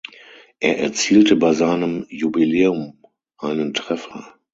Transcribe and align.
Er 0.59 0.79
erzielte 0.79 1.35
bei 1.35 1.53
seinem 1.53 2.07
Jubiläum 2.09 3.03
einen 3.37 3.75
Treffer. 3.75 4.33